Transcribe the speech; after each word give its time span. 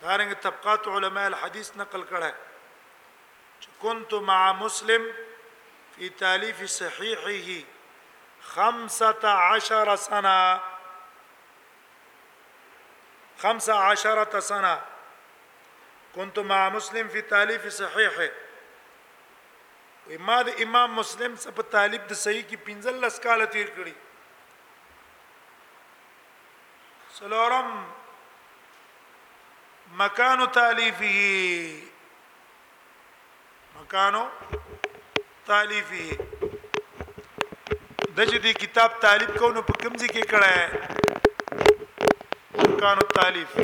دارنگ 0.01 0.33
طبقات 0.41 0.87
علماء 0.97 1.25
الحديث 1.25 1.71
نقل 1.77 2.03
کړه 2.11 2.33
كنت 3.81 4.13
مع 4.29 4.51
مسلم 4.61 5.07
في 5.95 6.09
تاليف 6.21 6.63
صحيحه 6.75 7.63
عشر 9.23 9.95
سنه 9.95 10.59
خمسة 13.41 13.73
عشرة 13.83 14.39
سنه 14.39 14.81
كنت 16.15 16.39
مع 16.39 16.69
مسلم 16.75 17.07
في 17.07 17.21
تاليف 17.31 17.67
صحيحه 17.77 18.29
ما 20.27 20.37
د 20.47 20.49
امام 20.65 20.89
مسلم 20.99 21.31
څخه 21.41 21.51
په 21.57 21.63
طالب 21.75 22.01
د 22.09 22.13
صحیح 22.23 22.43
کې 22.49 22.57
15 22.65 23.23
کال 23.25 23.39
تیر 23.53 23.69
کړی 23.77 23.93
سلورم 27.17 27.67
مکان 30.01 30.39
تالیفه 30.57 31.11
مکانو 33.77 34.23
تالیفه 35.51 36.05
د 38.17 38.19
دې 38.43 38.53
کتاب 38.61 38.89
طالب 39.07 39.29
کو 39.39 39.47
نو 39.57 39.61
په 39.71 39.81
کمزې 39.81 40.07
کې 40.13 40.23
کړه 40.35 40.53
مکانو 42.69 43.03
تالیفه 43.17 43.63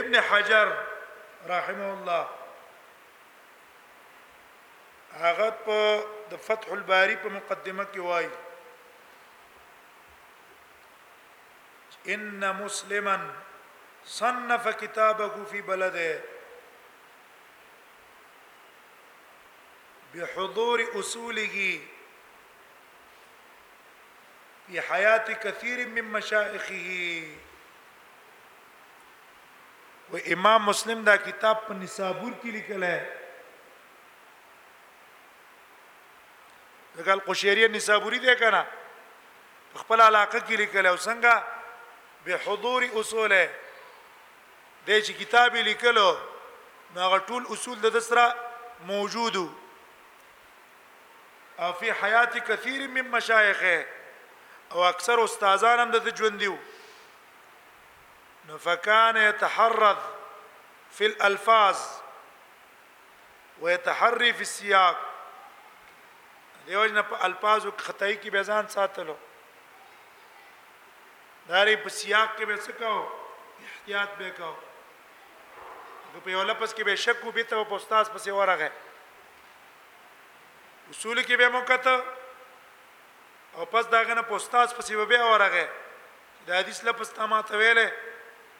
ابن 0.00 0.20
حجر 0.20 0.86
رحمه 1.48 1.92
الله 1.92 2.28
هغه 5.12 5.50
په 5.66 6.04
د 6.32 6.36
فتح 6.48 6.68
الباری 6.76 7.16
په 7.22 7.28
مقدمه 7.36 7.86
کې 7.92 7.98
وایي 7.98 8.30
ان 12.16 12.52
مسلما 12.60 13.16
صنف 14.18 14.64
كتابه 14.82 15.44
في 15.54 15.62
بلده 15.72 16.22
بحضور 20.14 20.84
اصوله 21.00 21.58
في 24.66 24.80
حياه 24.88 25.28
كثير 25.44 25.78
من 25.88 26.04
مشايخه 26.16 27.49
و 30.12 30.16
امام 30.26 30.62
مسلم 30.62 31.04
دا 31.04 31.16
کتاب 31.16 31.66
په 31.66 31.74
نصابور 31.74 32.32
کې 32.42 32.46
لیکل 32.52 32.82
ہے 32.82 32.98
دغه 36.98 37.16
قشیری 37.26 37.68
نصابوری 37.74 38.18
دی 38.24 38.34
کنه 38.40 38.62
خپل 39.82 40.00
علاقه 40.00 40.40
کې 40.40 40.52
لیکل 40.62 40.86
او 40.86 40.96
څنګه 40.96 41.42
به 42.24 42.40
حضور 42.46 42.86
اصوله 42.94 43.50
د 44.86 45.00
چې 45.00 45.10
کتاب 45.20 45.54
لیکلو 45.70 46.06
نو 46.94 47.18
ټول 47.18 47.42
اصول 47.54 47.78
د 47.82 47.90
دسره 47.98 48.26
موجودو 48.90 49.46
او 51.64 51.72
فی 51.78 51.90
حیات 52.02 52.36
کثیر 52.50 52.86
من 52.98 53.08
مشایخه 53.08 53.86
او 54.72 54.82
اکثر 54.84 55.20
استادان 55.24 55.80
هم 55.80 55.90
د 56.08 56.10
ژوندیو 56.22 56.56
نو 58.46 58.58
فکان 58.58 59.16
يتحرض 59.16 59.98
في 60.90 61.06
الالفاظ 61.06 61.78
ويتحري 63.60 64.32
في 64.32 64.40
السياق 64.40 64.96
دیوژن 66.66 67.02
په 67.02 67.24
الفاظو 67.26 67.70
خدای 67.78 68.16
کی 68.16 68.30
بیزان 68.30 68.66
ساتلو 68.68 69.14
داری 71.48 71.76
په 71.76 71.88
سیاق 71.88 72.34
کې 72.36 72.46
به 72.46 72.56
څه 72.56 72.78
کو 72.78 73.22
احتیاط 73.70 74.16
به 74.18 74.30
کو 74.38 74.52
په 76.24 76.30
یو 76.30 76.42
لپس 76.50 76.74
کې 76.74 76.82
به 76.84 76.96
شک 77.04 77.24
وبې 77.26 77.48
ته 77.48 77.64
په 77.72 77.76
استاد 77.82 78.12
پسې 78.16 78.40
ورغه 78.40 78.70
اصول 80.90 81.22
کې 81.22 81.42
به 81.42 81.48
موقت 81.48 81.86
او 83.54 83.64
پس 83.76 83.90
داغه 83.96 84.14
نه 84.14 84.22
په 84.22 84.36
استاد 84.40 84.76
پسې 84.76 85.12
به 85.14 85.32
ورغه 85.32 85.68
د 86.46 86.52
حدیث 86.58 86.84
لپس 86.90 87.12
تا 87.18 87.26
ما 87.34 87.42
ته 87.50 87.62
ویلې 87.64 87.88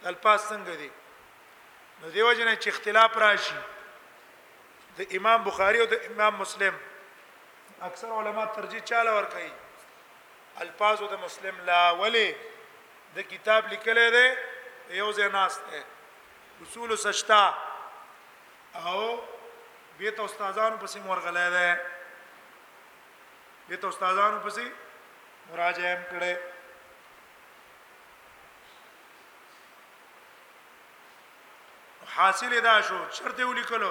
الفاظ 0.06 0.40
څنګه 0.50 0.74
دي 0.78 0.90
نو 2.02 2.08
دیو 2.10 2.32
جن 2.32 2.56
چې 2.62 2.68
اختلاف 2.70 3.16
راشي 3.18 3.56
د 4.98 5.16
امام 5.16 5.44
بخاری 5.48 5.80
او 5.80 5.86
د 5.86 5.94
امام 6.10 6.36
مسلم 6.38 6.74
اکثر 7.88 8.08
علما 8.20 8.44
ترجیح 8.60 8.80
چاله 8.92 9.10
ور 9.16 9.24
کوي 9.32 9.52
الفاظ 10.64 10.98
د 11.10 11.14
مسلم 11.24 11.56
لا 11.70 11.82
ولی 12.00 12.28
د 13.14 13.16
کتاب 13.30 13.62
لیکل 13.70 13.98
دی 14.18 14.28
یو 14.96 15.10
ځای 15.12 15.28
ناس 15.32 15.54
دی 15.70 15.82
اصول 16.62 16.90
سشتا 17.02 17.42
او 18.86 19.20
بیت 19.98 20.18
استادانو 20.20 20.76
پسې 20.80 20.98
مورغلې 21.06 21.48
ده 21.50 21.50
بیت 23.68 23.82
استادانو 23.84 24.38
پسې 24.48 24.64
مراجعه 25.52 25.94
هم 25.96 26.20
کړي 26.20 26.49
حاصل 32.16 32.60
دا 32.68 32.74
شو 32.88 32.98
شرط 33.16 33.38
یې 33.40 33.46
ولیکلو 33.50 33.90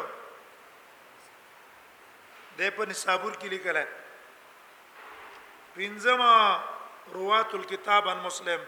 د 2.59 2.75
په 2.79 2.87
نصابور 2.91 3.35
کې 3.41 3.51
لیکل 3.53 3.79
پنځم 5.75 6.23
روات 7.15 7.55
الكتاب 7.59 8.07
عن 8.13 8.19
مسلم 8.25 8.65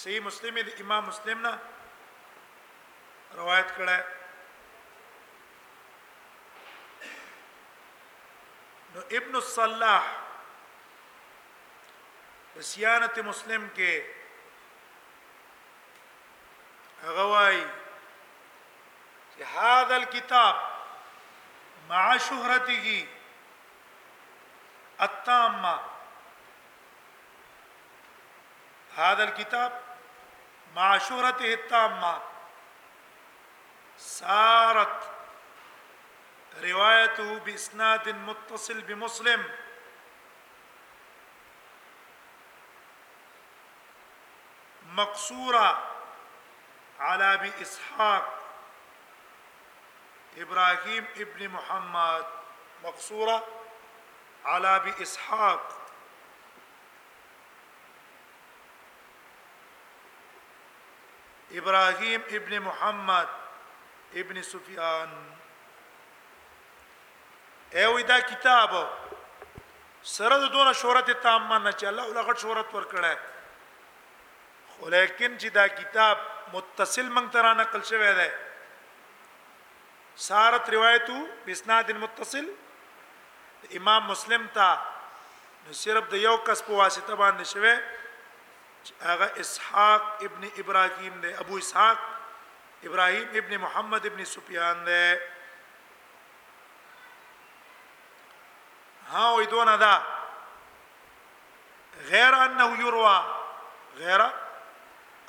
صحیح 0.04 0.20
مسلم 0.30 0.60
د 0.70 0.74
امام 0.86 1.06
مسلم 1.14 1.42
نه 1.50 1.58
روایت 3.40 3.70
کړه 3.80 4.17
نو 8.98 9.04
ابن 9.18 9.36
الصلاح 9.36 10.06
سیانت 12.70 13.18
مسلم 13.28 13.66
کې 13.76 13.92
هغه 17.04 17.26
وايي 17.32 17.60
چې 19.34 19.42
هاذا 19.58 19.96
الكتاب 19.98 20.56
مع 21.90 22.16
شهرته 22.30 22.96
التامه 25.08 25.76
هذا 28.98 29.24
الكتاب 29.28 29.78
مع 30.80 30.90
شهرته 31.10 31.54
التامه 31.54 32.16
صارت 34.08 34.98
روايته 36.64 37.40
باسناد 37.40 38.10
متصل 38.10 38.82
بمسلم 38.82 39.44
مقصوره 44.96 45.78
على 47.00 47.24
ابي 47.34 47.52
اسحاق 47.62 48.44
ابراهيم 50.38 51.06
ابن 51.18 51.50
محمد 51.50 52.26
مقصوره 52.84 53.46
على 54.46 54.76
ابي 54.76 55.02
اسحاق 55.02 55.82
ابراهيم 61.52 62.22
ابن 62.22 62.60
محمد 62.60 63.28
ابن 64.14 64.42
سفيان 64.42 65.34
ایوې 67.76 68.04
دا 68.10 68.20
کتاب 68.32 68.72
سره 70.16 70.36
د 70.44 70.52
دونه 70.56 70.72
شهرت 70.82 71.10
تامه 71.26 71.58
نه 71.66 71.72
چې 71.80 71.86
الله 71.90 72.08
له 72.16 72.22
غټ 72.28 72.38
شهرت 72.44 72.70
ورکړه 72.78 73.14
خو 74.76 74.90
لیکن 74.94 75.32
چې 75.42 75.48
دا 75.58 75.66
کتاب 75.82 76.18
متصل 76.54 77.08
مونږ 77.16 77.28
ترا 77.36 77.52
نقل 77.62 77.82
شوی 77.92 78.14
دی 78.22 78.30
سارت 80.28 80.70
روایتو 80.78 81.18
بسناد 81.46 81.90
متصل 82.04 82.46
امام 83.82 84.08
مسلم 84.16 84.46
تا 84.54 84.70
نو 85.68 85.74
صرف 85.84 86.08
د 86.16 86.28
یو 86.28 86.36
کس 86.50 86.62
په 86.68 86.74
واسطه 86.82 87.16
باندې 87.24 87.48
شوی 87.54 87.76
هغه 89.06 89.28
اسحاق 89.46 90.30
ابن 90.30 90.50
ابراهيم 90.58 91.22
دی 91.24 91.34
ابو 91.46 91.58
اسحاق 91.64 91.98
ابراهيم 92.12 93.42
ابن 93.42 93.58
محمد 93.66 94.06
ابن 94.12 94.24
سفيان 94.38 94.86
دی 94.86 95.04
ها 99.12 99.42
يدون 99.42 99.76
ذا 99.76 100.04
غير 102.06 102.46
أنه 102.46 102.80
يروى 102.88 103.26
غير 103.98 104.30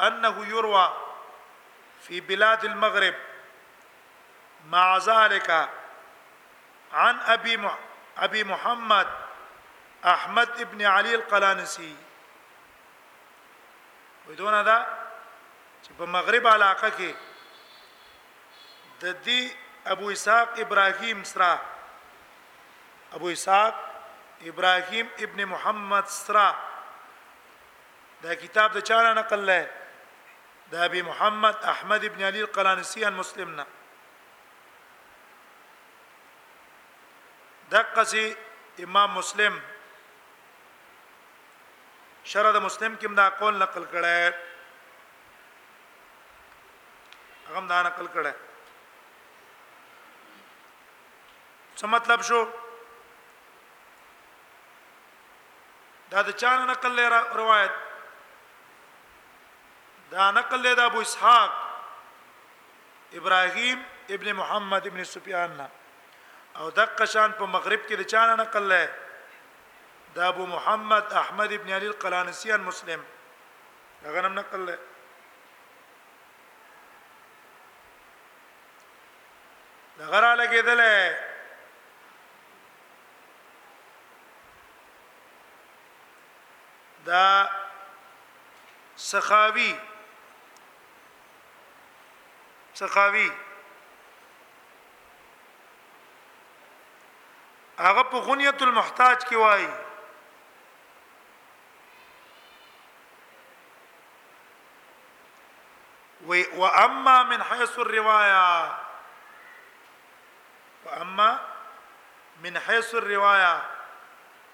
أنه 0.01 0.47
يروى 0.47 0.97
في 2.01 2.21
بلاد 2.21 2.65
المغرب 2.65 3.15
مع 4.67 4.97
ذلك 4.99 5.51
عن 6.93 7.19
أبي 7.21 7.71
أبي 8.19 8.45
محمد 8.45 9.09
أحمد 10.05 10.63
بن 10.71 10.83
علي 10.87 11.15
القلانسي 11.15 11.97
ودون 14.29 14.63
ذا 14.63 14.99
په 15.99 16.03
مغرب 16.03 16.47
علاقه 16.47 16.89
کې 16.91 17.13
د 19.03 19.17
دې 19.25 19.43
ابو 19.87 20.09
اسحاق 20.11 20.59
ابراهيم 20.59 21.25
سره 21.25 21.61
ابو 23.17 23.27
اسحاق 23.29 23.75
ابراهيم 24.49 25.07
ابن 25.25 25.41
محمد 25.53 26.07
سرا 26.09 26.49
دا 28.23 28.35
کتاب 28.43 28.71
د 28.77 28.85
چاره 28.91 29.13
نقل 29.19 29.41
له 29.49 29.71
دا 30.73 30.85
ابي 30.85 31.03
محمد 31.11 31.57
احمد 31.73 32.05
ابن 32.05 32.23
علي 32.31 32.41
القلانسي 32.47 33.05
عن 33.05 33.15
مسلمنا 33.23 33.65
دقسي 37.71 38.27
امام 38.83 39.11
مسلم 39.19 39.59
شرع 42.35 42.51
د 42.53 42.59
مسلم 42.69 42.95
کې 43.01 43.09
دا 43.23 43.29
قول 43.41 43.57
نقل 43.63 43.85
کړه 43.97 44.39
هغه 47.49 47.61
دا 47.75 47.83
نقل 47.91 48.07
کړه 48.15 48.35
څه 51.79 51.87
مطلب 51.99 52.21
شو 52.33 52.41
دا 56.13 56.21
د 56.29 56.31
چانه 56.43 56.65
نقل 56.71 56.93
لري 57.01 57.19
روایت 57.41 57.75
دا 60.13 60.23
نقل 60.39 60.59
لري 60.65 60.75
د 60.81 60.83
ابو 60.91 61.01
اسحاق 61.07 61.51
ابراهيم 63.21 63.79
ابن 64.17 64.27
محمد 64.39 64.83
ابن 64.93 65.01
سفيان 65.13 65.51
او 66.61 66.67
دقه 66.81 67.05
شان 67.15 67.31
په 67.39 67.45
مغرب 67.57 67.81
کې 67.89 67.95
د 68.01 68.03
چانه 68.15 68.35
نقل 68.43 68.65
لري 68.73 68.89
د 70.19 70.21
ابو 70.33 70.45
محمد 70.57 71.05
احمد 71.23 71.51
ابن 71.53 71.69
علي 71.79 71.87
القلانسيان 71.93 72.61
مسلم 72.73 73.01
هغه 74.05 74.19
نم 74.21 74.35
نقل 74.43 74.61
لري 74.73 74.79
دغه 80.01 80.19
را 80.23 80.33
لګېدل 80.41 80.81
دا 87.09 87.49
سخاوي 89.11 89.71
سخاوي 92.81 93.31
هغه 97.87 98.03
په 98.11 98.17
غنیت 98.27 98.59
المحتاج 98.67 99.19
کې 99.29 99.37
وایي 99.43 99.69
و 106.29 106.31
واما 106.61 107.23
من 107.31 107.43
حيث 107.43 107.79
الروايه 107.79 108.77
واما 110.85 111.31
من 112.45 112.59
حيث 112.59 112.95
الروايه 112.95 113.78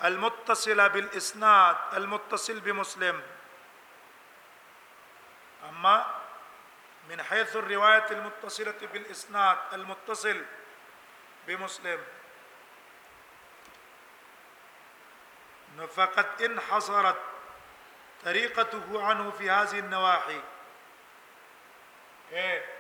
المتصلة 0.03 0.87
بالإسناد 0.87 1.77
المتصل 1.93 2.61
بمسلم 2.61 3.23
أما 5.69 6.21
من 7.09 7.23
حيث 7.23 7.57
الرواية 7.57 8.07
المتصلة 8.11 8.75
بالإسناد 8.93 9.59
المتصل 9.73 10.45
بمسلم 11.47 12.03
فقد 15.95 16.43
انحصرت 16.43 17.17
طريقته 18.25 19.05
عنه 19.05 19.31
في 19.31 19.51
هذه 19.51 19.79
النواحي 19.79 20.41
إيه 22.33 22.75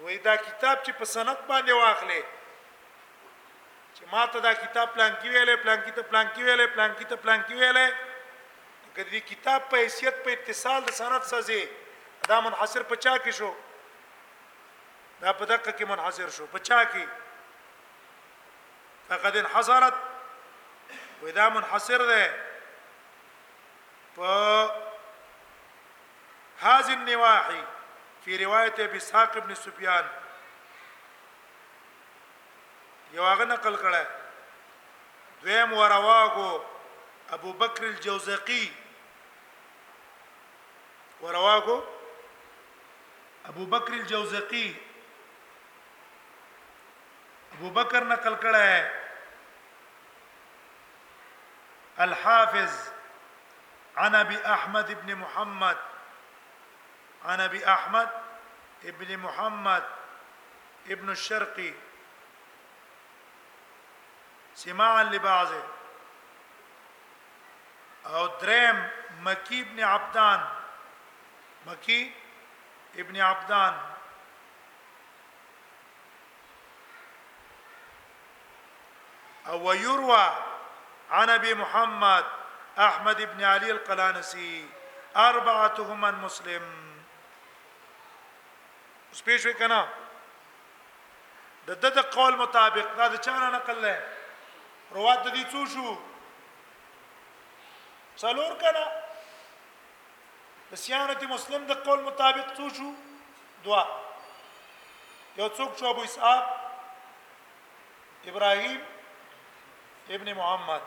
وإذا 0.00 0.36
كتاب 0.36 0.78
چې 0.86 0.90
بسند 1.00 1.04
سند 1.06 1.36
باندې 1.48 1.72
چې 3.98 4.08
ما 4.12 4.24
ته 4.32 4.40
دا 4.46 4.52
کتاب 4.62 4.88
پلان 4.94 5.12
کې 5.20 5.28
ویلې 5.34 5.56
پلان 5.62 5.78
کې 5.84 5.92
ته 5.98 6.02
پلان 6.10 6.26
کې 6.32 6.42
ویلې 6.46 6.66
پلان 6.74 6.90
کې 6.98 7.04
ته 7.12 7.16
پلان 7.22 7.40
کې 7.46 7.54
ویلې 7.60 7.88
کدی 8.96 9.20
کتاب 9.30 9.68
په 9.70 9.76
حیثیت 9.84 10.22
په 10.24 10.36
اتصال 10.36 10.80
د 10.88 10.90
سند 10.98 11.26
سازي 11.30 11.62
دا 12.28 12.38
منحصر 12.46 12.82
پچا 12.92 13.14
کې 13.24 13.32
شو 13.38 13.50
دا 15.22 15.32
په 15.40 15.50
دقه 15.52 15.70
کې 15.78 15.90
منحصر 15.94 16.30
شو 16.36 16.46
پچا 16.52 16.78
کې 16.84 17.10
فقد 19.08 19.36
انحصرت 19.42 20.06
ودا 21.22 21.48
منحصر 21.58 22.06
ده 22.12 22.30
په 24.20 24.30
هذه 26.62 26.98
النواحي 27.00 27.60
في 28.22 28.40
روايه 28.46 28.88
ابي 28.88 29.04
ساق 29.10 29.36
ابن 29.42 29.54
سفيان 29.66 30.10
یو 33.16 33.24
نقل 33.34 33.76
کړه 33.76 34.06
دویم 35.42 35.72
ورواغو 35.72 36.50
ابو 37.36 37.52
بکر 37.62 37.82
الجوزقی 37.84 38.68
ورواغو 41.20 41.78
ابو 43.52 43.66
بکر 43.76 43.92
الجوزقی 44.00 44.68
ابو 47.52 47.70
بکر 47.80 48.04
نقل 48.04 48.34
کړه 48.36 48.94
الحافظ 51.98 52.88
عن 53.96 54.14
ابي 54.14 54.38
احمد 54.56 54.90
ابن 54.90 55.14
محمد 55.24 55.76
عن 57.24 57.40
ابي 57.40 57.64
احمد 57.64 58.08
ابن 58.92 59.16
محمد 59.20 59.84
ابن 60.96 61.08
الشرقي 61.10 61.72
سماعا 64.58 65.02
لبعض 65.04 65.48
او 68.06 68.26
دریم 68.26 68.88
مكي 69.20 69.60
ابن 69.60 69.80
عبدان 69.80 70.48
مكي 71.66 72.12
ابن 72.94 73.20
عبدان 73.20 73.78
او 79.46 79.72
يروى 79.72 80.28
عن 81.10 81.30
ابي 81.30 81.54
محمد 81.54 82.24
احمد 82.78 83.20
ابن 83.20 83.42
علي 83.44 83.70
القلانسي 83.70 84.68
اربعه 85.16 85.74
هم 85.78 86.00
مسلم 86.24 86.64
سپیش 89.18 89.46
وکنا 89.46 89.80
د 91.68 91.90
د 91.98 91.98
قول 92.00 92.36
مطابق 92.36 92.92
دا 92.96 93.16
چانه 93.18 93.50
نقل 93.50 93.82
لای 93.82 94.17
رواد 94.96 95.22
دي 95.24 95.30
دې 95.36 95.44
څو 95.52 95.62
شو 95.72 95.86
څلور 98.22 98.52
کړه 98.62 98.86
د 100.70 100.82
سیانت 100.84 101.22
مسلم 101.34 101.62
د 101.72 101.82
قول 101.88 102.00
مطابق 102.08 102.48
څو 102.60 102.66
شو 102.76 102.88
دوا 103.64 103.82
یو 105.38 105.48
څوک 105.56 105.70
شو 105.80 105.86
ابو 105.90 106.02
اسحاق 106.08 106.44
ابراهيم 108.30 108.78
ابن 110.18 110.32
محمد 110.40 110.82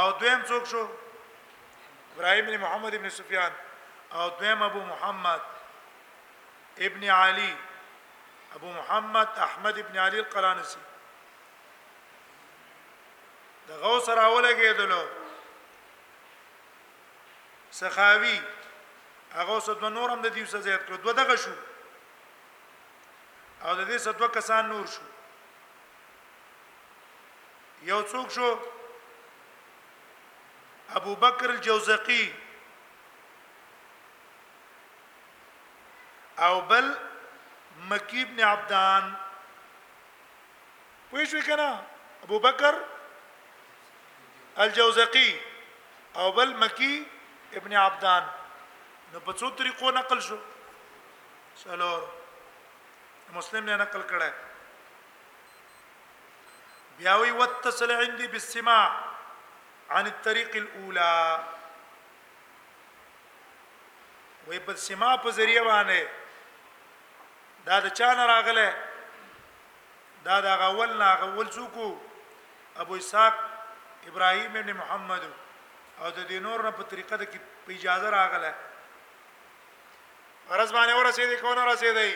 او 0.00 0.06
دویم 0.18 0.40
څوک 0.50 0.64
شو 0.74 0.82
ابراهيم 2.14 2.44
ابن 2.48 2.60
محمد 2.66 2.94
ابن 2.98 3.08
سفيان 3.20 3.52
او 4.18 4.28
دویم 4.42 4.62
ابو 4.68 4.80
محمد 4.90 5.42
ابن 6.90 7.04
علي 7.16 7.54
ابو 8.54 8.72
محمد 8.76 9.28
احمد 9.46 9.78
ابن 9.78 9.96
علي 10.06 10.20
القرانسي 10.24 10.78
د 13.68 13.70
غو 13.82 13.92
سره 14.06 14.22
ولګېدلو 14.34 15.02
سخاوي 17.78 18.36
هغه 19.36 19.56
څه 19.66 19.72
د 19.82 19.84
نورم 19.96 20.20
د 20.22 20.26
دې 20.36 20.44
څه 20.52 20.58
زیات 20.68 20.82
کړ 20.86 20.94
دوه 21.04 21.12
دغه 21.20 21.36
شو 21.42 21.54
او 23.64 23.70
د 23.80 23.82
دې 23.90 23.98
څه 24.04 24.10
دوه 24.18 24.28
کسان 24.38 24.62
نور 24.72 24.86
شو 24.94 25.04
یو 27.90 28.00
څوک 28.12 28.26
شو 28.36 28.48
ابو 31.00 31.12
بکر 31.22 31.48
الجوزقي 31.50 32.24
او 36.46 36.54
بل 36.70 36.86
مکی 37.92 38.22
ابن 38.26 38.38
عبدان 38.50 39.04
پوښښ 41.10 41.30
وکړه 41.34 41.70
ابو 42.28 42.38
بکر 42.46 42.74
الجوزقي 44.60 45.34
او 46.16 46.32
بل 46.32 46.56
مكي 46.56 47.06
ابن 47.54 47.72
عبدان 47.74 48.26
نو 49.12 49.20
په 49.26 49.32
څو 49.40 49.46
طریقو 49.58 49.88
نقل 49.90 50.20
شو 50.22 50.38
څلور 51.62 52.00
مسلم 53.36 53.64
نے 53.64 53.76
نقل 53.76 54.02
کړه 54.10 54.30
بیا 56.98 57.14
وی 57.22 57.30
واتصل 57.42 57.90
عندي 57.96 58.26
بالسماع 58.26 58.90
عن 59.90 60.06
الطريق 60.12 60.50
الاولى 60.62 61.20
وې 64.48 64.58
په 64.70 64.74
سما 64.86 65.10
په 65.26 65.30
ذریعہ 65.40 65.64
باندې 65.68 67.70
دا 67.70 67.76
د 67.86 67.88
چا 68.00 68.10
راغله 68.26 68.68
دا 70.24 70.36
دا 70.46 70.52
غول 70.64 70.90
نا 70.98 71.10
غول 71.22 71.48
څوک 71.56 71.74
ابو 72.84 72.94
اسحاق 72.96 73.34
ابراهيم 74.08 74.56
ابن 74.56 74.72
محمد 74.74 75.22
او 76.02 76.10
د 76.16 76.20
دینور 76.30 76.62
نه 76.66 76.70
په 76.80 76.88
طریقه 76.92 77.16
د 77.22 77.32
په 77.64 77.72
اجازه 77.78 78.08
راغله 78.16 78.52
غرض 80.50 80.70
باندې 80.76 80.94
ورسېدې 80.98 81.36
کونه 81.44 81.62
رسېدې 81.72 82.10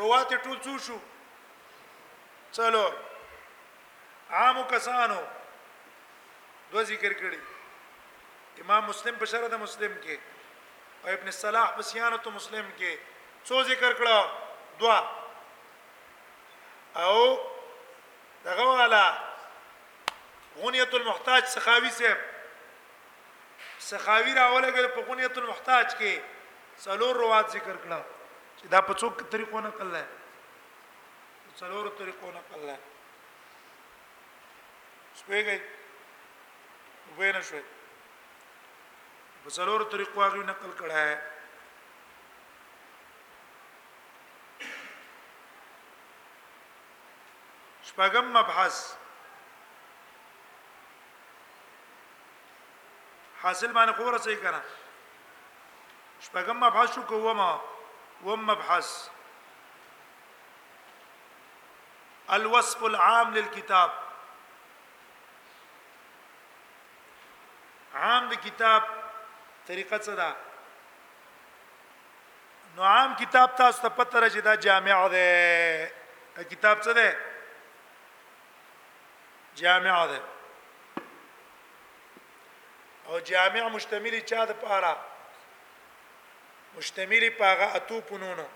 روات 0.00 0.30
ټول 0.44 0.58
څو 0.66 0.74
شو 0.86 0.98
چلو 2.58 2.84
عامو 4.38 4.62
کسانو 4.74 5.18
دو 6.72 6.84
ذکر 6.92 7.12
کړی 7.24 7.40
امام 8.66 8.82
مسلم 8.92 9.18
په 9.24 9.30
شرط 9.34 9.54
مسلم 9.64 9.98
کې 10.04 10.16
او 11.02 11.08
ابن 11.18 11.30
صلاح 11.40 11.70
په 11.80 11.90
سیانت 11.90 12.28
مسلم 12.38 12.70
کې 12.70 13.44
څو 13.44 13.62
ذکر 13.74 13.92
کړو 14.00 14.24
دوا 14.80 14.98
او 17.04 17.14
دغه 18.46 18.64
والا 18.76 19.04
غنیت 20.64 20.94
المحتاج 20.94 21.44
سخاوي 21.54 21.90
صاحب 21.96 22.16
سخاوي 23.88 24.32
راولګل 24.38 24.86
په 24.96 25.00
غنیت 25.10 25.34
المحتاج 25.42 25.86
کې 25.96 26.12
څلور 26.84 27.12
روات 27.22 27.46
ذکر 27.56 27.74
کړه 27.74 28.00
چې 28.58 28.72
دا 28.76 28.80
په 28.86 28.92
څوک 29.02 29.12
طریقو 29.34 29.58
نه 29.66 29.72
کړل 29.80 31.58
څلور 31.60 31.84
طریقو 32.00 32.28
نه 32.38 32.42
کړل 32.48 32.70
سپېږی 35.20 35.58
وینه 37.20 37.42
شوې 37.50 37.64
په 39.44 39.50
څلور 39.60 39.78
طریقو 39.98 40.18
هغه 40.26 40.42
نقل 40.52 40.70
کړه 40.82 40.96
ہے 41.04 41.14
شپږم 47.92 48.32
مبحث 48.42 48.76
حاصل 53.44 53.72
باندې 53.76 53.92
خو 53.96 54.02
ورسې 54.04 54.36
کنه 54.42 54.60
شپږم 56.26 56.56
مبحث 56.64 56.88
شو 56.94 57.02
کوما 57.10 57.48
وم 58.28 58.46
مبحث 58.50 58.92
الوصف 62.38 62.84
العام 62.90 63.34
للكتاب 63.36 63.90
عام 68.04 68.22
د 68.34 68.36
کتاب 68.48 68.82
طریقه 69.66 69.98
څه 70.06 70.32
نو 72.76 72.82
عام 72.92 73.10
کتاب 73.24 73.48
تا 73.58 73.66
ته 73.70 73.88
پته 74.02 74.16
راځي 74.24 74.40
دا 74.50 74.54
جامع 74.68 74.98
ده 75.16 75.24
کتاب 76.54 76.76
څه 76.84 76.92
ده 77.00 77.08
جامع 79.64 80.02
ده 80.12 80.20
او 83.06 83.18
جامع 83.18 83.68
مشتمل 83.68 84.18
چا 84.26 84.44
د 84.50 84.60
پاره 84.60 84.92
مشتمل 86.76 87.28
پاغه 87.40 87.66
اتو 87.80 88.00
پنونو 88.10 88.46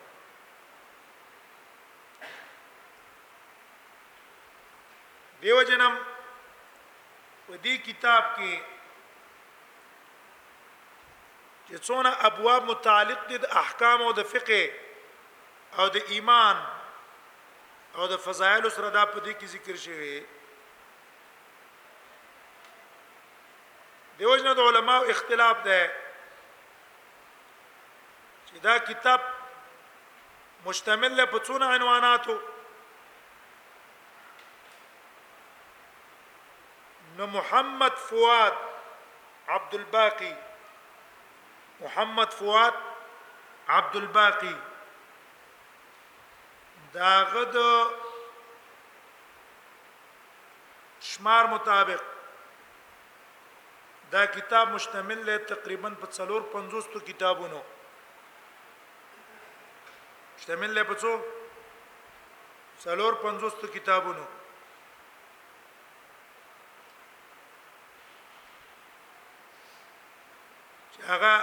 دیو 5.42 5.60
جنم 5.72 5.98
و 7.50 7.58
دې 7.64 7.74
کتاب 7.88 8.24
کې 8.30 8.64
چې 11.66 11.82
څونه 11.86 12.12
ابواب 12.30 12.70
متعلق 12.72 13.22
دي 13.28 13.38
د 13.44 13.50
احکام 13.62 14.02
او 14.06 14.10
د 14.20 14.26
فقه 14.32 15.78
او 15.78 15.88
د 15.98 16.02
ایمان 16.16 16.66
او 18.00 18.06
د 18.14 18.20
فضایل 18.26 18.68
سره 18.78 18.90
دا 18.96 19.04
په 19.12 19.20
دې 19.20 19.32
کې 19.40 19.46
ذکر 19.56 19.76
شوی 19.86 20.10
دی 20.16 20.26
دیوژن 24.18 24.48
د 24.54 24.60
علماو 24.68 25.04
اختلاف 25.14 25.58
ده 25.66 25.80
چې 28.46 28.58
دا 28.64 28.75
کتاب 28.88 29.20
مشتمل 30.66 31.12
له 31.20 31.25
په 31.34 31.38
څونه 31.48 31.66
عنواناتو 31.75 32.37
نو 37.20 37.26
محمد 37.37 37.94
فؤاد 38.08 38.54
عبد 39.56 39.75
الباقي 39.80 40.34
محمد 41.87 42.30
فؤاد 42.42 42.75
عبد 43.78 43.96
الباقي 44.04 44.54
داغه 47.00 47.44
د 47.54 47.72
شمار 51.06 51.46
مطابق 51.56 52.04
دا 54.12 54.22
کتاب 54.34 54.68
مشتمل 54.76 55.20
دی 55.26 55.36
تقریبا 55.50 55.88
په 56.00 56.06
450 56.18 56.86
تو 56.92 56.98
کتابونو 57.08 57.60
مشتمل 60.36 60.72
دی 60.78 60.84
په 60.90 60.94
څو 61.00 61.12
450 62.86 63.60
تو 63.60 63.66
کتابونو 63.76 64.24
هغه 71.08 71.34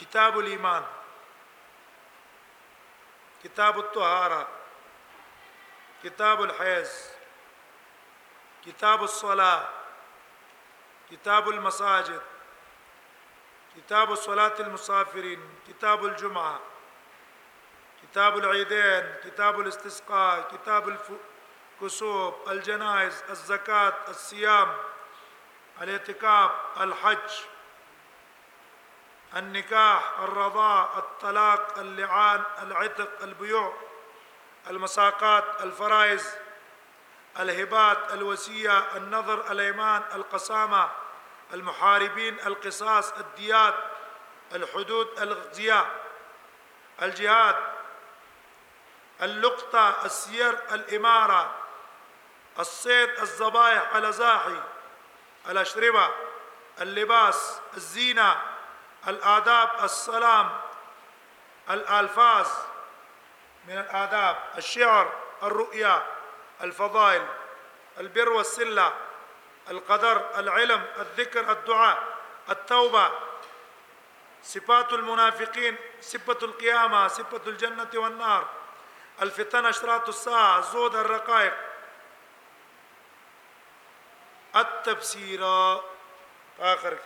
کتاب 0.00 0.36
الایمان 0.38 0.82
کتاب 3.42 3.78
الطهاره 3.78 4.46
کتاب 6.04 6.40
الحیض 6.42 6.94
کتاب 8.64 9.02
الصلاه 9.02 9.81
كتاب 11.12 11.48
المساجد 11.48 12.20
كتاب 13.76 14.14
صلاة 14.14 14.52
المسافرين 14.60 15.40
كتاب 15.68 16.04
الجمعة 16.04 16.60
كتاب 18.02 18.38
العيدين 18.38 19.14
كتاب 19.24 19.60
الاستسقاء 19.60 20.40
كتاب 20.56 20.96
الكسوف 21.80 22.34
الجنائز 22.50 23.24
الزكاة 23.30 23.94
الصيام 24.08 24.76
الاعتكاف 25.82 26.50
الحج 26.80 27.32
النكاح 29.36 30.18
الرضاء 30.18 30.98
الطلاق 30.98 31.78
اللعان 31.78 32.42
العتق 32.62 33.22
البيوع 33.22 33.74
المساقات 34.70 35.44
الفرائز 35.62 36.34
الهبات 37.40 38.12
الوسية 38.12 38.96
النظر 38.96 39.50
الأيمان 39.52 40.02
القسامة 40.14 40.88
المحاربين 41.52 42.38
القصاص 42.46 43.12
الديات 43.12 43.74
الحدود 44.54 45.08
الاغتياء 45.22 45.86
الجهاد 47.02 47.56
اللقطة 49.22 50.04
السير 50.04 50.52
الإمارة 50.72 51.54
الصيد 52.58 53.08
الزبائح 53.18 53.94
الأزاحي 53.96 54.62
الأشربة 55.48 56.10
اللباس 56.80 57.60
الزينة 57.76 58.42
الآداب 59.08 59.70
السلام 59.84 60.58
الألفاظ 61.70 62.48
من 63.68 63.78
الآداب 63.78 64.36
الشعر 64.58 65.12
الرؤيا 65.42 66.06
الفضائل 66.62 67.26
البر 68.00 68.28
والسلة 68.28 68.92
القدر 69.70 70.38
العلم 70.40 70.84
الذكر 70.98 71.52
الدعاء 71.52 72.16
التوبة 72.50 73.10
صفات 74.42 74.92
المنافقين 74.92 75.76
صفة 76.00 76.38
القيامة 76.42 77.08
صفة 77.08 77.40
الجنة 77.50 77.90
والنار 77.94 78.48
الفتن 79.22 79.66
أشراط 79.66 80.08
الساعة 80.08 80.58
الزهد 80.58 80.96
الرقائق 80.96 81.54
التفسير 84.56 85.40
آخر 86.60 86.98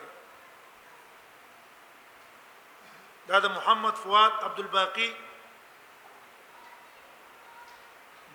كده 3.28 3.48
محمد 3.48 3.96
فؤاد 3.96 4.32
عبد 4.44 4.58
الباقي 4.58 5.10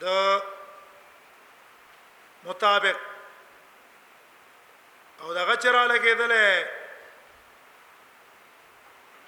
ده 0.01 0.43
مطابق 2.45 2.97
او 5.21 5.33
دغه 5.33 5.55
چر 5.63 5.75
لګیدلې 5.89 6.47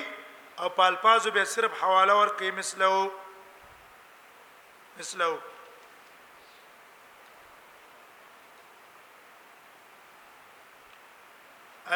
او 0.61 0.69
په 0.69 0.87
الفاظو 0.91 1.29
به 1.35 1.43
صرف 1.53 1.71
حواله 1.81 2.13
ورکې 2.19 2.51
مثلو 2.51 3.11
مثلو 4.97 5.37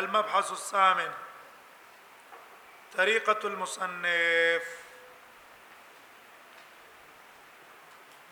المبحث 0.01 0.51
الثامن 0.51 1.11
طريقة 2.97 3.39
المصنف 3.43 4.65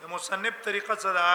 المصنف 0.04 0.62
طريقة 0.64 0.96
صدا 1.06 1.30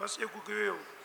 بس 0.00 0.18
یو 0.18 0.28
کویو 0.46 0.99